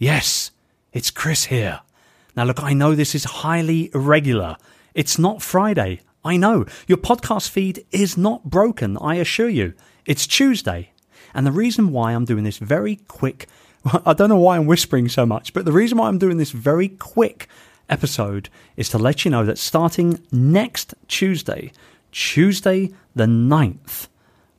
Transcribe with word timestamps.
Yes, 0.00 0.50
it's 0.94 1.10
Chris 1.10 1.44
here. 1.44 1.80
Now, 2.34 2.44
look, 2.44 2.62
I 2.62 2.72
know 2.72 2.94
this 2.94 3.14
is 3.14 3.24
highly 3.24 3.90
irregular. 3.92 4.56
It's 4.94 5.18
not 5.18 5.42
Friday. 5.42 6.00
I 6.24 6.38
know. 6.38 6.64
Your 6.86 6.96
podcast 6.96 7.50
feed 7.50 7.84
is 7.90 8.16
not 8.16 8.44
broken, 8.44 8.96
I 8.96 9.16
assure 9.16 9.50
you. 9.50 9.74
It's 10.06 10.26
Tuesday. 10.26 10.92
And 11.34 11.46
the 11.46 11.52
reason 11.52 11.92
why 11.92 12.14
I'm 12.14 12.24
doing 12.24 12.44
this 12.44 12.56
very 12.56 12.96
quick, 13.08 13.46
I 14.06 14.14
don't 14.14 14.30
know 14.30 14.38
why 14.38 14.56
I'm 14.56 14.64
whispering 14.64 15.10
so 15.10 15.26
much, 15.26 15.52
but 15.52 15.66
the 15.66 15.72
reason 15.72 15.98
why 15.98 16.08
I'm 16.08 16.16
doing 16.16 16.38
this 16.38 16.52
very 16.52 16.88
quick 16.88 17.46
episode 17.90 18.48
is 18.78 18.88
to 18.88 18.98
let 18.98 19.26
you 19.26 19.30
know 19.30 19.44
that 19.44 19.58
starting 19.58 20.26
next 20.32 20.94
Tuesday, 21.08 21.72
Tuesday 22.10 22.90
the 23.14 23.26
9th 23.26 24.08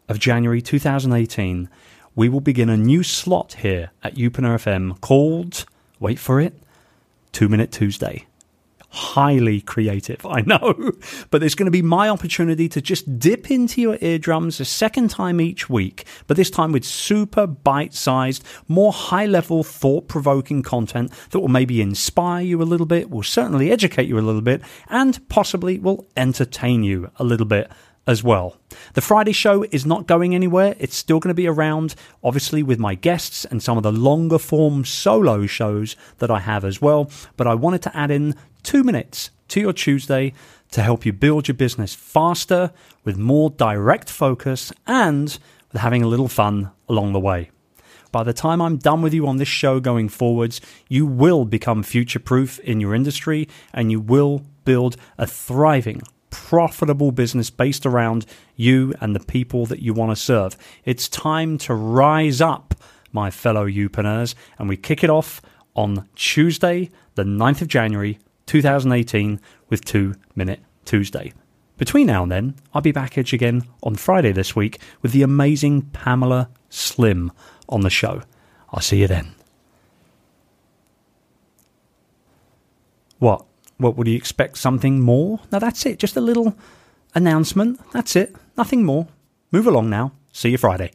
of 0.07 0.19
January 0.19 0.61
2018, 0.61 1.67
we 2.15 2.29
will 2.29 2.41
begin 2.41 2.69
a 2.69 2.77
new 2.77 3.03
slot 3.03 3.53
here 3.59 3.91
at 4.03 4.15
Youpreneur 4.15 4.55
FM 4.55 4.99
called, 4.99 5.65
wait 5.99 6.19
for 6.19 6.41
it, 6.41 6.53
Two 7.31 7.47
Minute 7.47 7.71
Tuesday. 7.71 8.25
Highly 8.89 9.61
creative, 9.61 10.25
I 10.25 10.41
know, 10.41 10.91
but 11.29 11.41
it's 11.41 11.55
going 11.55 11.67
to 11.67 11.71
be 11.71 11.81
my 11.81 12.09
opportunity 12.09 12.67
to 12.67 12.81
just 12.81 13.17
dip 13.17 13.49
into 13.49 13.79
your 13.79 13.97
eardrums 14.01 14.59
a 14.59 14.65
second 14.65 15.09
time 15.09 15.39
each 15.39 15.69
week, 15.69 16.05
but 16.27 16.35
this 16.35 16.49
time 16.49 16.73
with 16.73 16.83
super 16.83 17.47
bite 17.47 17.93
sized, 17.93 18.43
more 18.67 18.91
high 18.91 19.25
level, 19.25 19.63
thought 19.63 20.09
provoking 20.09 20.61
content 20.61 21.13
that 21.29 21.39
will 21.39 21.47
maybe 21.47 21.81
inspire 21.81 22.43
you 22.43 22.61
a 22.61 22.63
little 22.63 22.85
bit, 22.85 23.09
will 23.09 23.23
certainly 23.23 23.71
educate 23.71 24.09
you 24.09 24.19
a 24.19 24.21
little 24.21 24.41
bit, 24.41 24.61
and 24.89 25.25
possibly 25.29 25.79
will 25.79 26.05
entertain 26.17 26.83
you 26.83 27.09
a 27.15 27.23
little 27.23 27.47
bit 27.47 27.71
as 28.07 28.23
well. 28.23 28.57
The 28.93 29.01
Friday 29.01 29.31
show 29.31 29.63
is 29.71 29.85
not 29.85 30.07
going 30.07 30.33
anywhere. 30.33 30.75
It's 30.79 30.95
still 30.95 31.19
going 31.19 31.29
to 31.29 31.33
be 31.35 31.47
around, 31.47 31.95
obviously, 32.23 32.63
with 32.63 32.79
my 32.79 32.95
guests 32.95 33.45
and 33.45 33.61
some 33.61 33.77
of 33.77 33.83
the 33.83 33.91
longer 33.91 34.39
form 34.39 34.85
solo 34.85 35.45
shows 35.45 35.95
that 36.17 36.31
I 36.31 36.39
have 36.39 36.65
as 36.65 36.81
well. 36.81 37.11
But 37.37 37.47
I 37.47 37.55
wanted 37.55 37.81
to 37.83 37.95
add 37.95 38.11
in 38.11 38.35
two 38.63 38.83
minutes 38.83 39.31
to 39.49 39.59
your 39.59 39.73
Tuesday 39.73 40.33
to 40.71 40.81
help 40.81 41.05
you 41.05 41.13
build 41.13 41.47
your 41.47 41.55
business 41.55 41.93
faster 41.93 42.71
with 43.03 43.17
more 43.17 43.49
direct 43.49 44.09
focus 44.09 44.71
and 44.87 45.37
with 45.71 45.81
having 45.81 46.01
a 46.01 46.07
little 46.07 46.27
fun 46.27 46.71
along 46.87 47.13
the 47.13 47.19
way. 47.19 47.51
By 48.11 48.23
the 48.23 48.33
time 48.33 48.61
I'm 48.61 48.77
done 48.77 49.01
with 49.01 49.13
you 49.13 49.27
on 49.27 49.37
this 49.37 49.47
show 49.47 49.79
going 49.79 50.09
forwards, 50.09 50.59
you 50.89 51.05
will 51.05 51.45
become 51.45 51.81
future 51.81 52.19
proof 52.19 52.59
in 52.59 52.81
your 52.81 52.93
industry 52.93 53.47
and 53.73 53.89
you 53.91 53.99
will 54.01 54.45
build 54.65 54.97
a 55.17 55.25
thriving 55.25 56.01
profitable 56.51 57.13
business 57.13 57.49
based 57.49 57.85
around 57.85 58.25
you 58.57 58.93
and 58.99 59.15
the 59.15 59.21
people 59.21 59.65
that 59.65 59.81
you 59.81 59.93
want 59.93 60.11
to 60.11 60.21
serve. 60.21 60.57
It's 60.83 61.07
time 61.07 61.57
to 61.59 61.73
rise 61.73 62.41
up, 62.41 62.75
my 63.13 63.31
fellow 63.31 63.65
Youpreneurs, 63.65 64.35
and 64.59 64.67
we 64.67 64.75
kick 64.75 65.01
it 65.01 65.09
off 65.09 65.41
on 65.77 66.09
Tuesday, 66.13 66.89
the 67.15 67.23
9th 67.23 67.61
of 67.61 67.69
January 67.69 68.19
2018, 68.47 69.39
with 69.69 69.85
Two 69.85 70.15
Minute 70.35 70.59
Tuesday. 70.83 71.31
Between 71.77 72.07
now 72.07 72.23
and 72.23 72.31
then, 72.33 72.55
I'll 72.73 72.81
be 72.81 72.91
back 72.91 73.17
at 73.17 73.31
you 73.31 73.37
again 73.37 73.61
on 73.81 73.95
Friday 73.95 74.33
this 74.33 74.53
week 74.53 74.77
with 75.01 75.13
the 75.13 75.21
amazing 75.21 75.83
Pamela 75.93 76.49
Slim 76.69 77.31
on 77.69 77.79
the 77.79 77.89
show. 77.89 78.23
I'll 78.71 78.81
see 78.81 78.99
you 78.99 79.07
then. 79.07 79.35
What? 83.19 83.45
What 83.81 83.97
would 83.97 84.07
you 84.07 84.15
expect? 84.15 84.57
Something 84.57 84.99
more? 84.99 85.39
No, 85.51 85.57
that's 85.57 85.85
it. 85.87 85.97
Just 85.97 86.15
a 86.15 86.21
little 86.21 86.55
announcement. 87.15 87.79
That's 87.91 88.15
it. 88.15 88.35
Nothing 88.55 88.85
more. 88.85 89.07
Move 89.51 89.65
along 89.65 89.89
now. 89.89 90.11
See 90.31 90.51
you 90.51 90.57
Friday. 90.57 90.91